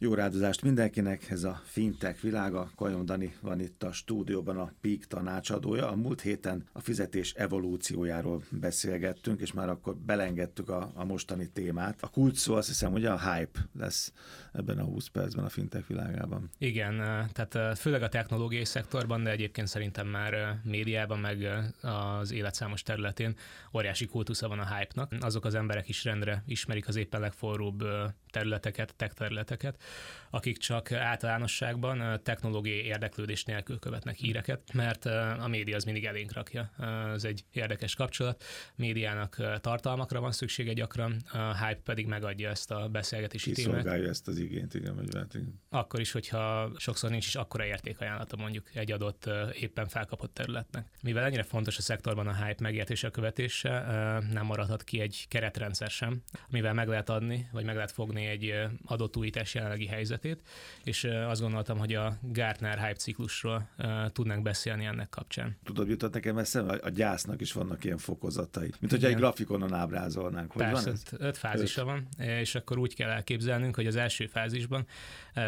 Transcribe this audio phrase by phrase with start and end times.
[0.00, 2.70] Jó rádozást mindenkinek, ez a fintech világa.
[2.76, 5.90] Kajon Dani van itt a stúdióban a PIK tanácsadója.
[5.90, 12.02] A múlt héten a fizetés evolúciójáról beszélgettünk, és már akkor belengedtük a, a mostani témát.
[12.02, 14.12] A kulcs szó azt hiszem, hogy a hype lesz
[14.52, 16.50] ebben a 20 percben a fintech világában.
[16.58, 16.96] Igen,
[17.32, 21.48] tehát főleg a technológiai szektorban, de egyébként szerintem már médiában, meg
[21.80, 23.36] az életszámos területén
[23.74, 25.12] óriási kultusza van a hype-nak.
[25.20, 27.84] Azok az emberek is rendre ismerik az éppen legforróbb
[28.34, 29.82] területeket, tech területeket,
[30.30, 36.70] akik csak általánosságban technológiai érdeklődés nélkül követnek híreket, mert a média az mindig elénk rakja.
[37.14, 38.44] Ez egy érdekes kapcsolat.
[38.76, 43.76] Médiának tartalmakra van szüksége gyakran, a hype pedig megadja ezt a beszélgetési témát.
[43.76, 45.60] Kiszolgálja ezt az igényt, igen, vagy lehet, igen.
[45.68, 49.30] Akkor is, hogyha sokszor nincs is akkora értékajánlata mondjuk egy adott
[49.60, 50.86] éppen felkapott területnek.
[51.02, 53.70] Mivel ennyire fontos a szektorban a hype megértése, követése,
[54.32, 58.54] nem maradhat ki egy keretrendszer sem, amivel meg lehet adni, vagy meg lehet fogni egy
[58.84, 60.42] adott újítás jelenlegi helyzetét,
[60.84, 63.68] és azt gondoltam, hogy a Gartner hype ciklusról
[64.12, 65.56] tudnánk beszélni ennek kapcsán.
[65.64, 70.52] Tudod, jutott nekem eszembe, a gyásznak is vannak ilyen fokozatai, mint hogyha egy grafikonon ábrázolnánk.
[70.52, 71.02] Hogy Persze, van ez?
[71.18, 71.86] öt fázisa öt.
[71.86, 74.86] van, és akkor úgy kell elképzelnünk, hogy az első fázisban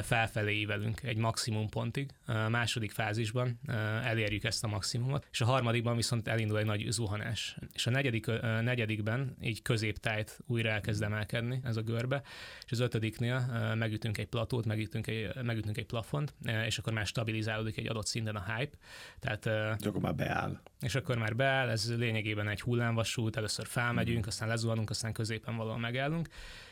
[0.03, 3.61] felfelé ívelünk egy maximum pontig, a második fázisban
[4.05, 7.57] elérjük ezt a maximumot, és a harmadikban viszont elindul egy nagy zuhanás.
[7.73, 8.27] És a negyedik,
[8.61, 12.23] negyedikben így középtájt újra elkezd emelkedni ez a görbe,
[12.67, 16.35] és az ötödiknél megütünk egy platót, megütünk egy, megütünk egy plafont,
[16.67, 18.77] és akkor már stabilizálódik egy adott szinten a hype.
[19.19, 19.47] Tehát,
[19.81, 20.61] és akkor már beáll.
[20.81, 24.29] És akkor már beáll, ez lényegében egy hullámvasút, először felmegyünk, mm.
[24.29, 26.29] aztán lezuhanunk, aztán középen valahol megállunk,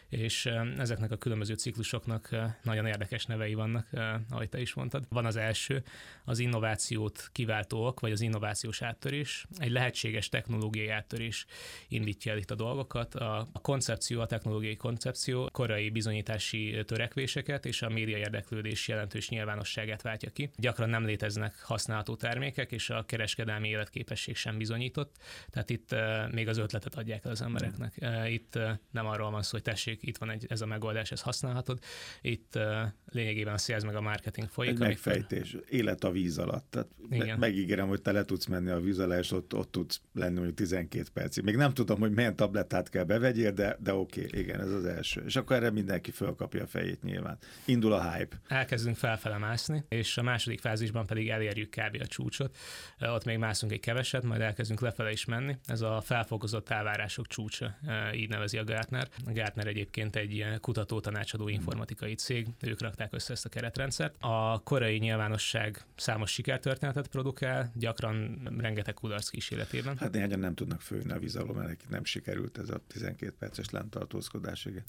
[0.08, 0.46] és
[0.78, 3.86] ezeknek a különböző ciklusoknak nagyon érdekes nevei vannak,
[4.30, 5.06] ahogy te is mondtad.
[5.08, 5.82] Van az első,
[6.24, 9.46] az innovációt kiváltóak, vagy az innovációs áttörés.
[9.58, 11.46] Egy lehetséges technológiai áttörés
[11.88, 13.14] indítja el itt a dolgokat.
[13.14, 20.30] A koncepció, a technológiai koncepció korai bizonyítási törekvéseket és a média érdeklődés jelentős nyilvánosságát váltja
[20.30, 20.50] ki.
[20.56, 25.16] Gyakran nem léteznek használható termékek, és a kereskedelmi életképesség sem bizonyított.
[25.50, 25.94] Tehát itt
[26.30, 27.94] még az ötletet adják el az embereknek.
[28.26, 28.58] Itt
[28.90, 31.78] nem arról van szó, hogy tessék, itt van egy, ez a megoldás, ezt használhatod.
[32.20, 32.62] Itt uh,
[33.06, 34.70] lényegében a sales meg a marketing folyik.
[34.70, 35.06] Egy amikor...
[35.06, 36.66] megfejtés, élet a víz alatt.
[36.70, 37.38] Tehát Igen.
[37.38, 40.56] megígérem, hogy te le tudsz menni a víz alá, és ott, ott tudsz lenni mondjuk
[40.56, 41.44] 12 percig.
[41.44, 44.84] Még nem tudom, hogy milyen tablettát kell bevegyél, de, de oké, okay, igen, ez az
[44.84, 45.22] első.
[45.26, 47.38] És akkor erre mindenki fölkapja a fejét nyilván.
[47.64, 48.40] Indul a hype.
[48.48, 51.96] Elkezdünk felfele mászni, és a második fázisban pedig elérjük kb.
[52.00, 52.56] a csúcsot.
[53.00, 55.56] Ott még mászunk egy keveset, majd elkezdünk lefele is menni.
[55.66, 57.78] Ez a felfokozott elvárások csúcsa,
[58.14, 59.08] így nevezi a Gartner.
[59.26, 64.14] A Gartner egyébként egyébként egy kutató tanácsadó informatikai cég, ők rakták össze ezt a keretrendszert.
[64.20, 69.96] A korai nyilvánosság számos sikertörténetet produkál, gyakran rengeteg kudarc kísérletében.
[69.96, 73.70] Hát néhányan nem tudnak főni a víz alól, mert nem sikerült ez a 12 perces
[73.70, 74.64] lentartózkodás.
[74.64, 74.82] Igen.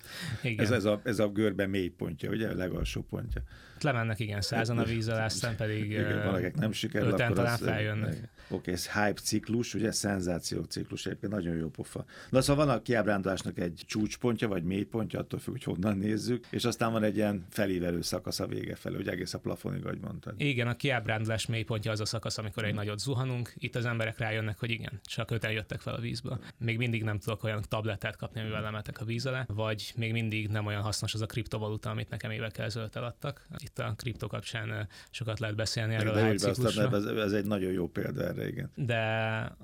[0.44, 0.66] igen.
[0.66, 3.42] Ez, ez, a, ez a görbe mély pontja, ugye a legalsó pontja.
[3.82, 8.34] Lemennek igen százan a víz alá, aztán pedig igen, valakik nem sikerül, akkor talán feljönnek.
[8.50, 12.06] Oké, ez hype ciklus, ugye szenzáció ciklus, egyébként nagyon jó pofa.
[12.30, 16.66] Na szóval van a kiábrándulásnak egy csúcspontja, vagy mélypontja, attól függ, hogy honnan nézzük, és
[16.66, 20.34] aztán van egy ilyen felívelő szakasz a vége felé, hogy egész a plafonig, ahogy mondtad.
[20.38, 22.80] Igen, a kiábrándulás mélypontja az a szakasz, amikor egy hmm.
[22.80, 26.40] nagyot zuhanunk, itt az emberek rájönnek, hogy igen, csak öten jöttek fel a vízből.
[26.58, 30.48] Még mindig nem tudok olyan tablettát kapni, amivel lemetek a víz alá, vagy még mindig
[30.48, 33.48] nem olyan hasznos az a kriptovaluta, amit nekem évekkel ezelőtt eladtak.
[33.58, 37.88] Itt a kripto kapcsán sokat lehet beszélni erről de a ez, ez egy nagyon jó
[37.88, 38.72] példa erre, igen.
[38.76, 39.04] De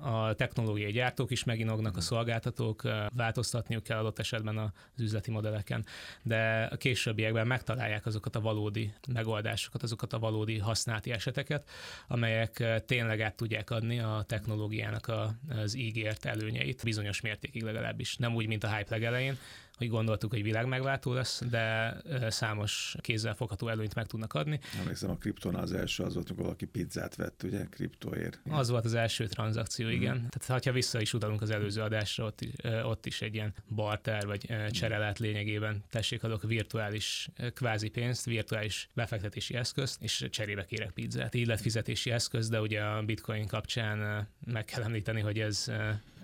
[0.00, 2.82] a technológiai gyártók is meginognak, a szolgáltatók
[3.16, 4.70] változtatniuk kell adott esetben az
[5.12, 5.84] üzleti modelleken,
[6.22, 11.68] de a későbbiekben megtalálják azokat a valódi megoldásokat, azokat a valódi használati eseteket,
[12.08, 15.12] amelyek tényleg át tudják adni a technológiának
[15.48, 18.16] az ígért előnyeit, bizonyos mértékig legalábbis.
[18.16, 19.38] Nem úgy, mint a hype legelején,
[19.76, 21.96] hogy gondoltuk, hogy világmegváltó lesz, de
[22.28, 24.60] számos kézzel fogható előnyt meg tudnak adni.
[24.80, 28.40] Emlékszem, a kripton az első az volt, amikor valaki pizzát vett, ugye, kriptóért.
[28.48, 29.90] Az volt az első tranzakció, mm.
[29.90, 30.28] igen.
[30.38, 32.50] Tehát ha vissza is utalunk az előző adásra, ott is,
[32.82, 35.84] ott is egy ilyen barter vagy csere lehet lényegében.
[35.90, 41.34] Tessék, adok virtuális kvázi pénzt, virtuális befektetési eszközt, és cserébe kérek pizzát.
[41.34, 45.70] Így lett fizetési eszköz, de ugye a bitcoin kapcsán meg kell említeni, hogy ez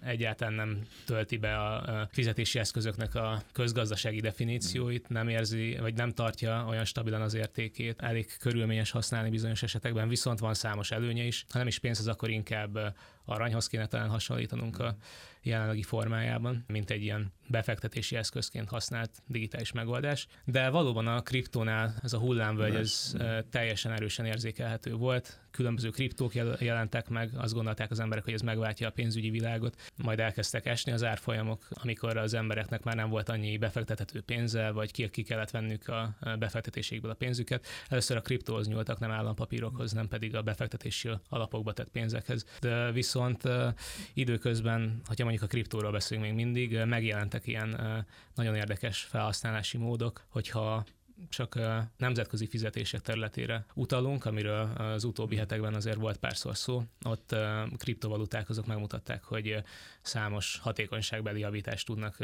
[0.03, 6.65] egyáltalán nem tölti be a fizetési eszközöknek a közgazdasági definícióit, nem érzi, vagy nem tartja
[6.69, 11.45] olyan stabilan az értékét, elég körülményes használni bizonyos esetekben, viszont van számos előnye is.
[11.51, 12.95] Ha nem is pénz, az akkor inkább
[13.29, 14.97] aranyhoz kéne talán hasonlítanunk a
[15.43, 20.27] jelenlegi formájában, mint egy ilyen befektetési eszközként használt digitális megoldás.
[20.45, 23.15] De valóban a kriptónál ez a hullámvölgy ez
[23.51, 25.41] teljesen erősen érzékelhető volt.
[25.51, 30.21] Különböző kriptók jelentek meg, azt gondolták az emberek, hogy ez megváltja a pénzügyi világot, majd
[30.21, 35.09] elkezdtek esni az árfolyamok, amikor az embereknek már nem volt annyi befektethető pénze, vagy ki,
[35.09, 37.67] ki kellett vennük a befektetéségből a pénzüket.
[37.89, 42.45] Először a kriptóhoz nyúltak, nem állampapírokhoz, nem pedig a befektetési alapokba tett pénzekhez.
[42.61, 43.18] De viszont
[44.15, 47.81] időközben, hogyha mondjuk a kriptóról beszélünk még mindig, megjelentek ilyen
[48.35, 50.85] nagyon érdekes felhasználási módok, hogyha
[51.29, 51.59] csak
[51.97, 56.83] nemzetközi fizetések területére utalunk, amiről az utóbbi hetekben azért volt párszor szó.
[57.05, 57.35] Ott
[57.77, 59.63] kriptovaluták azok megmutatták, hogy
[60.01, 62.17] számos hatékonyságbeli javítást tudnak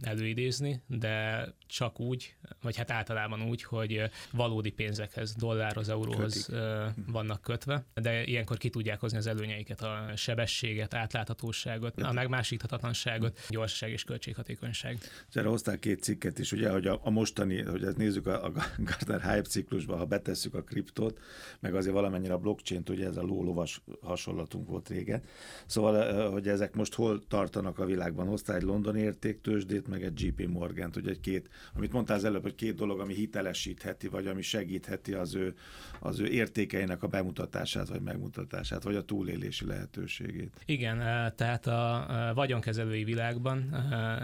[0.00, 7.04] előidézni, de csak úgy, vagy hát általában úgy, hogy valódi pénzekhez, dollárhoz, euróhoz Kötik.
[7.06, 13.90] vannak kötve, de ilyenkor ki tudják hozni az előnyeiket, a sebességet, átláthatóságot, a megmásíthatatlanságot, gyorsaság
[13.90, 14.98] és költséghatékonyság.
[15.32, 18.52] Erre hoztál két cikket is, ugye, hogy a, a mostani, hogy ezt nézzük a, a
[18.78, 21.20] Gartner Hype ciklusban, ha betesszük a kriptot,
[21.60, 25.22] meg azért valamennyire a blockchain ugye ez a lólovas hasonlatunk volt régen.
[25.66, 28.26] Szóval, hogy ezek most hol tartanak a világban?
[28.26, 32.42] Hoztál egy londoni értéktősdét, meg egy JP Morgant, ugye egy két, amit mondtál az előbb,
[32.42, 35.54] hogy két dolog, ami hitelesítheti, vagy ami segítheti az ő,
[36.00, 40.60] az ő értékeinek a bemutatását, vagy megmutatását, vagy a túlélési lehetőségét.
[40.64, 40.98] Igen,
[41.36, 43.74] tehát a vagyonkezelői világban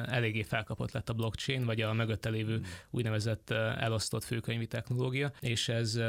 [0.07, 2.65] eléggé felkapott lett a blockchain, vagy a mögötte lévő hmm.
[2.91, 6.01] úgynevezett elosztó megosztott főkönyvi technológia, és ez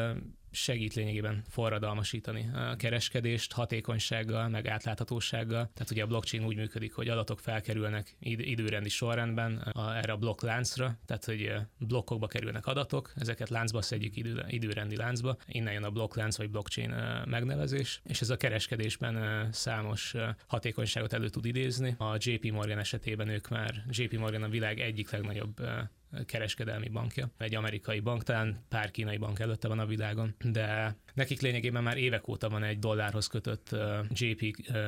[0.52, 5.70] segít lényegében forradalmasítani a kereskedést hatékonysággal, meg átláthatósággal.
[5.74, 10.18] Tehát ugye a blockchain úgy működik, hogy adatok felkerülnek id- időrendi sorrendben a, erre a
[10.18, 15.90] blokkláncra, tehát hogy blokkokba kerülnek adatok, ezeket láncba szedjük idő, időrendi láncba, innen jön a
[15.90, 20.16] blokklánc vagy blockchain megnevezés, és ez a kereskedésben számos
[20.48, 21.96] hatékonyságot elő tud idézni.
[21.98, 25.62] A JP Morgan esetében ők már, JP Morgan a világ egyik legnagyobb
[26.26, 27.30] kereskedelmi bankja.
[27.38, 31.98] Egy amerikai bank, talán pár kínai bank előtte van a világon, de nekik lényegében már
[31.98, 33.76] évek óta van egy dollárhoz kötött
[34.10, 34.42] JP,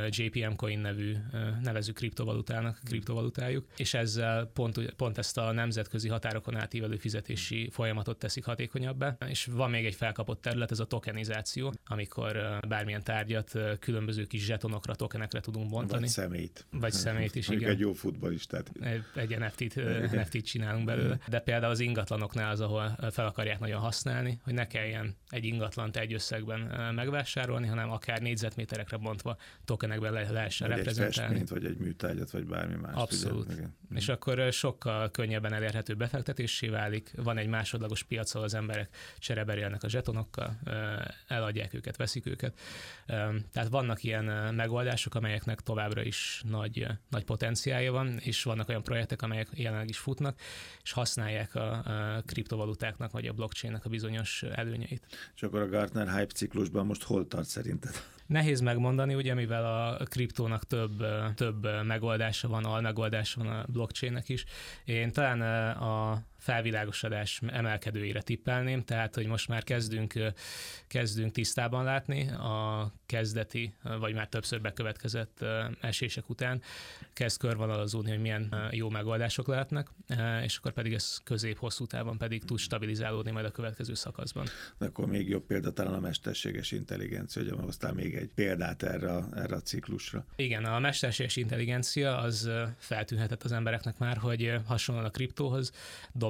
[0.10, 1.16] JPM Coin nevű
[1.64, 8.46] nevező kriptovalutának, kriptovalutájuk, és ezzel pont, pont ezt a nemzetközi határokon átívelő fizetési folyamatot teszik
[8.46, 14.46] hatékonyabbá, és van még egy felkapott terület, ez a tokenizáció, amikor bármilyen tárgyat különböző kis
[14.46, 16.00] zsetonokra, tokenekre tudunk bontani.
[16.02, 16.66] Vagy szemét.
[16.72, 17.70] Vagy szemét is, igen.
[17.70, 18.72] egy jó futballistát.
[19.16, 19.76] Egy NFT-t,
[20.12, 21.30] NFT-t csinálunk belőle belőle.
[21.30, 25.98] De például az ingatlanoknál az, ahol fel akarják nagyon használni, hogy ne kelljen egy ingatlant
[25.98, 26.60] egy összegben
[26.96, 31.40] megvásárolni, hanem akár négyzetméterekre bontva tokenekben le lehessen vagy reprezentálni.
[31.40, 32.96] Egy vagy egy műtárgyat, vagy bármi más.
[32.96, 33.54] Abszolút.
[33.54, 33.64] Ugye?
[33.96, 37.12] És akkor sokkal könnyebben elérhető befektetésé válik.
[37.16, 40.60] Van egy másodlagos piac, ahol az emberek csereberélnek a zsetonokkal,
[41.28, 42.60] eladják őket, veszik őket.
[43.52, 49.22] Tehát vannak ilyen megoldások, amelyeknek továbbra is nagy, nagy potenciálja van, és vannak olyan projektek,
[49.22, 50.40] amelyek jelenleg is futnak,
[50.84, 55.06] és használják a, a kriptovalutáknak vagy a blockchainnek a bizonyos előnyeit.
[55.36, 57.92] És akkor a Gartner hype ciklusban most hol tart szerinted?
[58.26, 61.06] Nehéz megmondani, ugye, mivel a kriptónak több,
[61.36, 64.46] több megoldása van, almegoldása van a blockchainnek is.
[64.86, 70.14] Én talán a felvilágosodás emelkedőire tippelném, tehát hogy most már kezdünk,
[70.88, 75.46] kezdünk tisztában látni a kezdeti, vagy már többször bekövetkezett
[75.82, 76.62] esések után,
[77.14, 79.90] kezd körvonalazódni, hogy milyen jó megoldások lehetnek,
[80.44, 84.46] és akkor pedig ez közép-hosszú távon pedig tud stabilizálódni majd a következő szakaszban.
[84.78, 89.24] De akkor még jobb példa talán a mesterséges intelligencia, hogy hoztál még egy példát erre,
[89.34, 90.26] erre a ciklusra.
[90.36, 95.72] Igen, a mesterséges intelligencia az feltűnhetett az embereknek már, hogy hasonlóan a kriptóhoz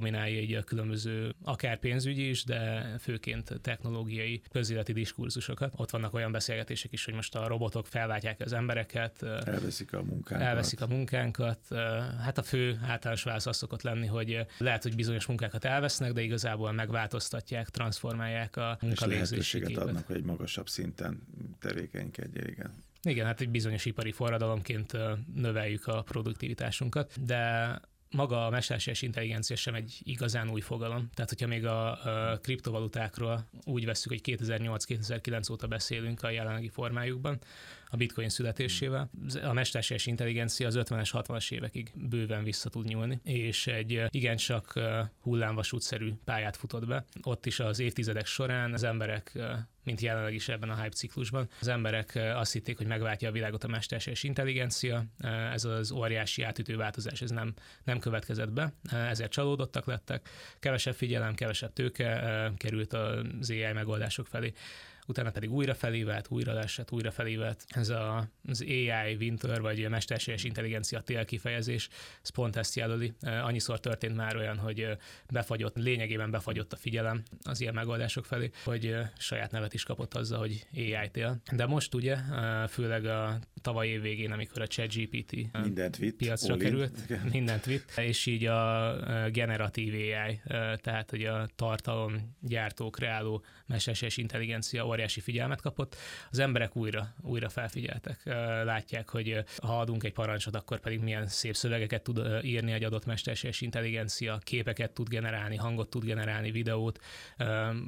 [0.02, 5.74] dominálja így a különböző, akár pénzügyi is, de főként technológiai közéleti diskurzusokat.
[5.76, 9.24] Ott vannak olyan beszélgetések is, hogy most a robotok felváltják az embereket.
[9.24, 10.48] Elveszik a munkánkat.
[10.48, 11.60] Elveszik a munkánkat.
[12.22, 16.22] Hát a fő általános válasz az szokott lenni, hogy lehet, hogy bizonyos munkákat elvesznek, de
[16.22, 21.22] igazából megváltoztatják, transformálják a munkavégzési És lehetőséget adnak, hogy egy magasabb szinten
[21.60, 22.72] tevékenykedjen, igen.
[23.04, 24.98] Igen, hát egy bizonyos ipari forradalomként
[25.36, 27.80] növeljük a produktivitásunkat, de
[28.12, 31.10] maga a mesterséges intelligencia sem egy igazán új fogalom.
[31.14, 37.40] Tehát, hogyha még a, a kriptovalutákról úgy veszük, hogy 2008-2009 óta beszélünk a jelenlegi formájukban,
[37.92, 39.10] a bitcoin születésével.
[39.44, 44.80] A mesterséges intelligencia az 50-es, 60-as évekig bőven vissza tud nyúlni, és egy igencsak
[45.22, 47.06] hullámvasútszerű pályát futott be.
[47.24, 49.40] Ott is az évtizedek során az emberek
[49.84, 51.50] mint jelenleg is ebben a hype ciklusban.
[51.60, 55.06] Az emberek azt hitték, hogy megváltja a világot a mesterséges intelligencia,
[55.54, 61.36] ez az óriási átütő változás, ez nem, nem következett be, ezért csalódottak lettek, kevesebb figyelem,
[61.36, 64.54] kevesebb tőke került az AI megoldások felé.
[65.12, 67.66] Utána pedig újra felívelt, újra leesett, újra felívelt.
[67.68, 71.90] Ez a, az AI Winter, vagy mesterséges intelligencia tél kifejezés,
[72.24, 73.14] ez pont ezt jelöli.
[73.22, 74.98] Annyiszor történt már olyan, hogy
[75.32, 80.40] befagyott, lényegében befagyott a figyelem az ilyen megoldások felé, hogy saját nevet is kapott azzal,
[80.40, 81.42] hogy AI tél.
[81.52, 82.18] De most ugye,
[82.70, 85.36] főleg a tavaly év végén, amikor a ChatGPT
[86.18, 88.96] piacra került, mindent vitt, és így a
[89.30, 90.42] generatív AI,
[90.76, 95.96] tehát hogy a tartalomgyártó, kreáló mesterséges intelligencia óriási figyelmet kapott,
[96.32, 98.22] az emberek újra, újra felfigyeltek.
[98.64, 103.06] Látják, hogy ha adunk egy parancsot, akkor pedig milyen szép szövegeket tud írni egy adott
[103.06, 107.00] mesterséges intelligencia, képeket tud generálni, hangot tud generálni, videót.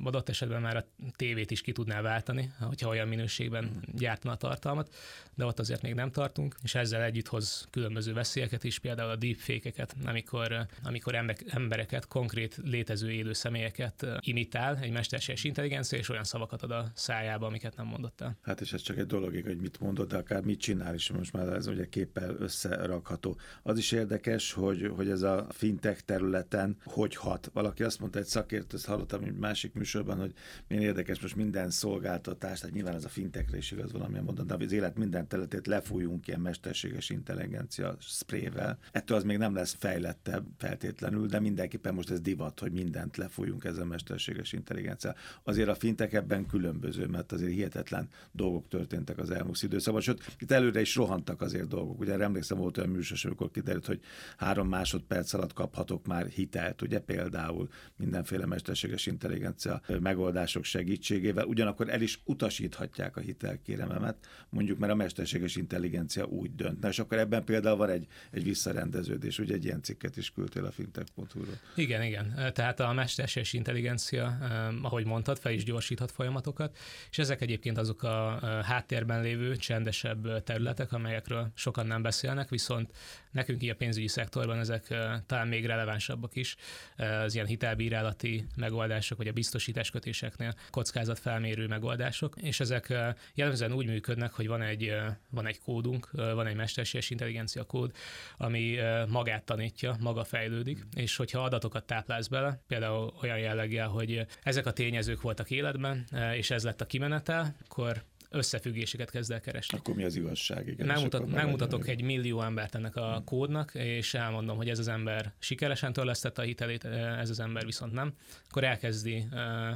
[0.03, 4.95] Adott esetben már a tévét is ki tudná váltani, hogyha olyan minőségben gyártana a tartalmat,
[5.35, 9.15] de ott azért még nem tartunk, és ezzel együtt hoz különböző veszélyeket is, például a
[9.15, 16.61] deepfake-eket, amikor, amikor embereket, konkrét létező élő személyeket imitál egy mesterséges intelligencia, és olyan szavakat
[16.61, 18.37] ad a szájába, amiket nem mondott el.
[18.41, 21.33] Hát és ez csak egy dologig, hogy mit mondod, de akár mit csinál is, most
[21.33, 23.37] már ez ugye képpel összerakható.
[23.63, 27.49] Az is érdekes, hogy, hogy ez a fintech területen hogy hat.
[27.53, 30.33] Valaki azt mondta, egy szakértő, ezt hallottam egy másik műsorban, hogy
[30.67, 34.55] milyen érdekes most minden szolgáltatás, tehát nyilván ez a fintechre is igaz valamilyen módon, de
[34.59, 38.77] az élet minden területét lefújunk ilyen mesterséges intelligencia sprével.
[38.91, 43.63] Ettől az még nem lesz fejlettebb feltétlenül, de mindenképpen most ez divat, hogy mindent lefújunk
[43.63, 45.15] ezzel a mesterséges intelligencia.
[45.43, 50.51] Azért a fintek ebben különböző, mert azért hihetetlen dolgok történtek az elmúlt időszakban, sőt, itt
[50.51, 51.99] előre is rohantak azért dolgok.
[51.99, 53.99] Ugye emlékszem, volt olyan műsor, amikor kiderült, hogy
[54.37, 62.01] három másodperc alatt kaphatok már hitelt, ugye például mindenféle mesterséges intelligencia megoldások segítségével, ugyanakkor el
[62.01, 64.17] is utasíthatják a hitelkérememet,
[64.49, 66.79] mondjuk mert a mesterséges intelligencia úgy dönt.
[66.79, 70.65] Na, és akkor ebben például van egy, egy visszarendeződés, ugye egy ilyen cikket is küldtél
[70.65, 71.59] a fintech.hu-ról.
[71.75, 72.51] Igen, igen.
[72.53, 74.37] Tehát a mesterséges intelligencia,
[74.81, 76.77] ahogy mondtad, fel is gyorsíthat folyamatokat,
[77.09, 82.91] és ezek egyébként azok a háttérben lévő, csendesebb területek, amelyekről sokan nem beszélnek, viszont
[83.33, 84.87] nekünk így a pénzügyi szektorban ezek
[85.25, 86.55] talán még relevánsabbak is,
[86.97, 92.93] az ilyen hitelbírálati megoldások, vagy a biztosításkötéseknél kockázatfelmérő megoldások, és ezek
[93.33, 94.95] jellemzően úgy működnek, hogy van egy,
[95.29, 97.91] van egy kódunk, van egy mesterséges intelligencia kód,
[98.37, 104.65] ami magát tanítja, maga fejlődik, és hogyha adatokat táplálsz bele, például olyan jelleggel, hogy ezek
[104.65, 109.77] a tényezők voltak életben, és ez lett a kimenetel, akkor összefüggéseket kezd el keresni.
[109.77, 110.67] Akkor mi az igazság?
[110.67, 113.23] Igen, megmutat, megmutatok egy millió embert ennek a hmm.
[113.23, 116.85] kódnak, és elmondom, hogy ez az ember sikeresen törlesztette a hitelét,
[117.19, 118.13] ez az ember viszont nem,
[118.49, 119.25] akkor elkezdi,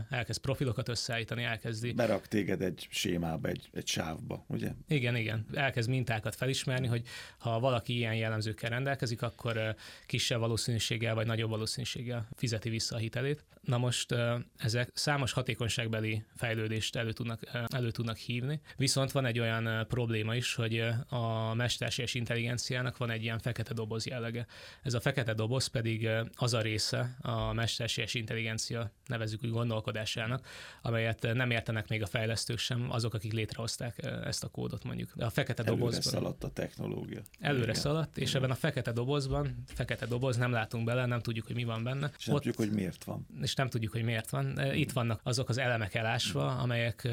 [0.10, 1.92] elkezd profilokat összeállítani, elkezdi.
[1.92, 4.72] Berak téged egy sémába, egy, egy sávba, ugye?
[4.88, 5.46] Igen, igen.
[5.54, 7.02] Elkezd mintákat felismerni, hogy
[7.38, 13.44] ha valaki ilyen jellemzőkkel rendelkezik, akkor kisebb valószínűséggel vagy nagyobb valószínűséggel fizeti vissza a hitelét.
[13.62, 14.16] Na most
[14.58, 18.47] ezek számos hatékonyságbeli fejlődést elő tudnak, elő tudnak hívni,
[18.78, 24.06] viszont van egy olyan probléma is, hogy a mesterséges intelligenciának van egy ilyen fekete doboz
[24.06, 24.46] jellege.
[24.84, 30.48] Ez a fekete doboz pedig az a része a mesterséges intelligencia, nevezük úgy gondolkodásának,
[30.82, 35.12] amelyet nem értenek még a fejlesztők sem, azok, akik létrehozták ezt a kódot mondjuk.
[35.16, 36.02] De a fekete Előre dobozban...
[36.02, 37.22] szaladt a technológia.
[37.40, 37.74] Előre Igen.
[37.76, 38.36] szaladt, és Igen.
[38.36, 42.12] ebben a fekete dobozban, fekete doboz, nem látunk bele, nem tudjuk, hogy mi van benne.
[42.18, 43.28] És nem Ott, tudjuk, hogy miért van.
[43.42, 44.74] És nem tudjuk, hogy miért van.
[44.74, 47.08] Itt vannak azok az elemek elásva, amelyek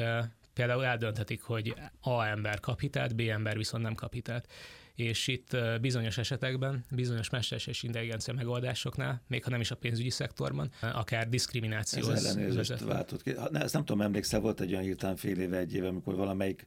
[0.55, 4.47] például eldönthetik, hogy A ember kap hitelt, B ember viszont nem kap hitelt
[4.95, 10.71] és itt bizonyos esetekben, bizonyos mesterséges intelligencia megoldásoknál, még ha nem is a pénzügyi szektorban,
[10.81, 13.33] akár diszkriminációhoz Ez ellenőrzést váltott ki.
[13.51, 16.65] Ne, ezt nem tudom, emlékszel, volt egy olyan hirtelen fél éve, egy éve, amikor valamelyik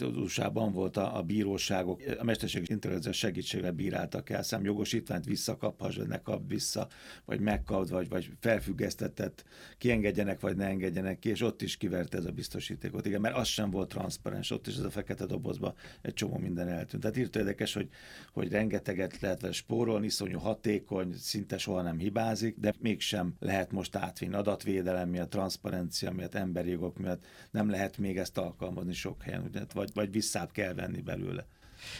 [0.00, 6.08] USA-ban volt a, a bíróságok, a mesterséges intelligencia segítségével bíráltak el szem jogosítványt visszakaphass, vagy
[6.08, 6.88] ne kap vissza,
[7.24, 9.44] vagy megkapd, vagy, vagy felfüggesztetett,
[9.78, 13.06] kiengedjenek, vagy ne engedjenek ki, és ott is kiverte ez a biztosítékot.
[13.06, 16.68] Igen, mert az sem volt transzparens, ott is ez a fekete dobozba egy csomó minden
[16.68, 17.02] eltűnt.
[17.02, 17.88] Tehát írta érdekes, hogy,
[18.32, 23.96] hogy rengeteget lehet vele spórolni, iszonyú hatékony, szinte soha nem hibázik, de mégsem lehet most
[23.96, 29.42] átvinni adatvédelem miatt, transzparencia miatt, emberi jogok miatt, nem lehet még ezt alkalmazni sok helyen
[29.72, 31.46] vagy, vagy visszább kell venni belőle.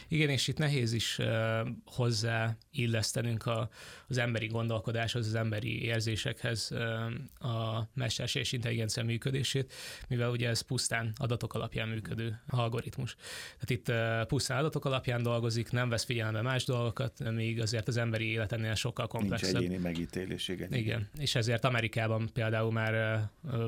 [0.09, 1.19] Igen, és itt nehéz is
[1.85, 3.69] hozzá illesztenünk a,
[4.09, 6.73] az emberi gondolkodáshoz, az emberi érzésekhez
[7.39, 9.73] a mesterséges intelligencia működését,
[10.09, 13.17] mivel ugye ez pusztán adatok alapján működő algoritmus.
[13.59, 13.93] Tehát itt
[14.29, 19.07] pusztán adatok alapján dolgozik, nem vesz figyelembe más dolgokat, még azért az emberi életennél sokkal
[19.07, 19.53] komplexebb.
[19.53, 20.73] Nincs egyéni megítélés, igen.
[20.73, 23.25] Igen, és ezért Amerikában például már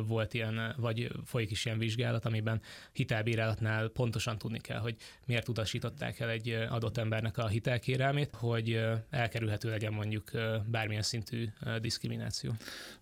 [0.06, 2.60] volt ilyen, vagy folyik is ilyen vizsgálat, amiben
[2.92, 4.96] hitelbírálatnál pontosan tudni kell, hogy
[5.26, 10.30] miért utasított fogadták el egy adott embernek a hitelkérelmét, hogy elkerülhető legyen mondjuk
[10.66, 11.48] bármilyen szintű
[11.80, 12.52] diszkrimináció.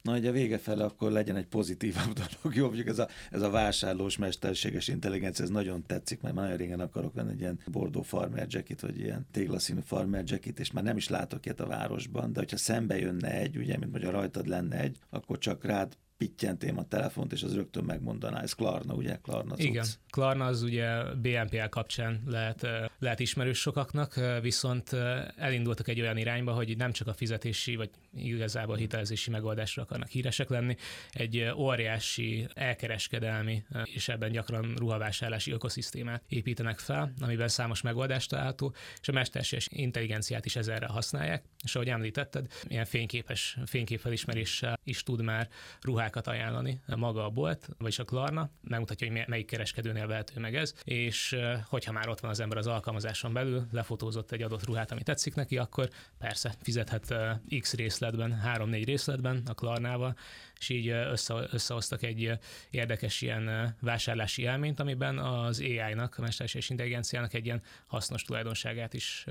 [0.03, 2.57] Na, hogy a vége fele akkor legyen egy pozitívabb dolog.
[2.57, 6.81] Jó, mondjuk ez a, ez a vásárlós mesterséges intelligencia, ez nagyon tetszik, mert nagyon régen
[6.81, 10.97] akarok venni egy ilyen bordó farmer jacket, vagy ilyen téglaszínű farmer jacket, és már nem
[10.97, 14.47] is látok ilyet a városban, de hogyha szembe jönne egy, ugye, mint hogy a rajtad
[14.47, 19.16] lenne egy, akkor csak rád pittyentém a telefont, és az rögtön megmondaná, ez Klarna, ugye?
[19.16, 19.64] Klarna cucc.
[19.64, 22.66] Igen, Klarna az ugye BNPL kapcsán lehet,
[22.99, 24.92] lehet ismerős sokaknak, viszont
[25.37, 30.49] elindultak egy olyan irányba, hogy nem csak a fizetési, vagy igazából hitelezési megoldásra akarnak híresek
[30.49, 30.76] lenni,
[31.11, 39.08] egy óriási elkereskedelmi és ebben gyakran ruhavásárlási ökoszisztémát építenek fel, amiben számos megoldást található, és
[39.08, 45.49] a mesterséges intelligenciát is ezerre használják, és ahogy említetted, ilyen fényképes, fényképfelismeréssel is tud már
[45.80, 50.55] ruhát ruhákat ajánlani maga a bolt, vagyis a Klarna, megmutatja, hogy melyik kereskedőnél vehető meg
[50.55, 54.91] ez, és hogyha már ott van az ember az alkalmazáson belül, lefotózott egy adott ruhát,
[54.91, 57.15] ami tetszik neki, akkor persze fizethet
[57.61, 60.17] X részletben, 3-4 részletben a Klarnával,
[60.59, 62.33] és így össze, összehoztak egy
[62.71, 69.27] érdekes ilyen vásárlási élményt, amiben az AI-nak, a mesterséges intelligenciának egy ilyen hasznos tulajdonságát is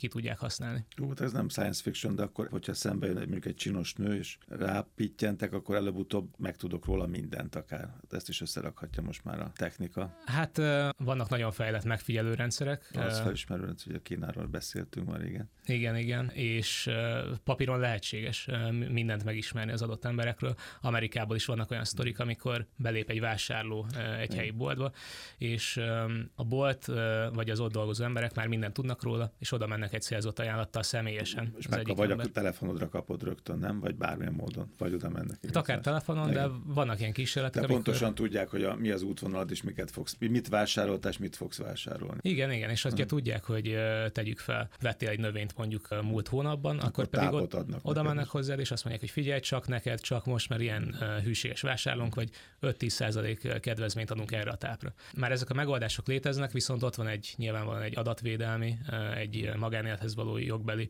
[0.00, 0.84] ki tudják használni.
[0.96, 3.94] Jó, hát ez nem science fiction, de akkor, hogyha szembe jön egy, mondjuk egy csinos
[3.94, 7.80] nő, és rápittyentek, akkor előbb-utóbb megtudok róla mindent akár.
[7.80, 10.16] Hát ezt is összerakhatja most már a technika.
[10.24, 10.56] Hát
[10.96, 12.90] vannak nagyon fejlett megfigyelő rendszerek.
[12.94, 15.50] Az felismerő rendszer, hogy a Kínáról beszéltünk már igen.
[15.66, 16.90] Igen, igen, és
[17.44, 18.48] papíron lehetséges
[18.90, 20.54] mindent megismerni az adott emberekről.
[20.80, 23.86] Amerikában is vannak olyan sztorik, amikor belép egy vásárló
[24.18, 24.92] egy helyi boltba,
[25.38, 25.76] és
[26.34, 26.84] a bolt
[27.32, 30.82] vagy az ott dolgozó emberek már mindent tudnak róla, és oda mennek egy célzott ajánlattal
[30.82, 31.54] személyesen.
[31.58, 32.26] És meg, vagy ember.
[32.26, 33.80] a telefonodra kapod rögtön, nem?
[33.80, 35.38] Vagy bármilyen módon, vagy oda mennek.
[35.42, 36.48] Hát akár telefonon, igen.
[36.48, 37.60] de vannak ilyen kísérletek.
[37.62, 37.84] De amikor...
[37.84, 41.58] pontosan tudják, hogy a, mi az útvonalad, és miket fogsz, mit vásároltál, és mit fogsz
[41.58, 42.18] vásárolni.
[42.20, 43.76] Igen, igen, és hogyha tudják, hogy
[44.12, 48.26] tegyük fel, vettél egy növényt mondjuk múlt hónapban, akkor, akkor pedig ott, adnak oda mennek
[48.26, 50.94] hozzá, és azt mondják, hogy figyelj csak neked, csak most, mert ilyen
[51.24, 52.30] hűséges vásárlónk, vagy
[52.62, 54.92] 5-10% kedvezményt adunk erre a tápra.
[55.16, 58.78] Már ezek a megoldások léteznek, viszont ott van egy nyilvánvalóan egy adatvédelmi,
[59.16, 60.88] egy magánélethez való jogbeli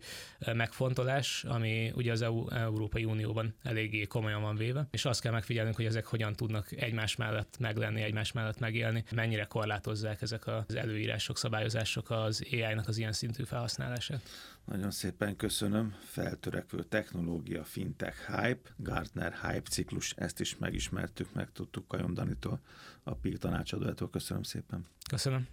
[0.52, 5.76] megfontolás, ami ugye az EU, Európai Unióban eléggé komolyan van véve, és azt kell megfigyelnünk,
[5.76, 11.38] hogy ezek hogyan tudnak egymás mellett meglenni, egymás mellett megélni, mennyire korlátozzák ezek az előírások,
[11.38, 14.20] szabályozások az AI-nak az ilyen szintű felhasználását.
[14.64, 15.94] Nagyon szépen köszönöm.
[16.04, 22.60] Feltörekvő technológia, fintech hype, Gartner hype ciklus, ezt is megismertük, megtudtuk Kajom Danitól,
[23.02, 24.10] a PIK tanácsadójától.
[24.10, 24.86] Köszönöm szépen.
[25.08, 25.46] Köszönöm.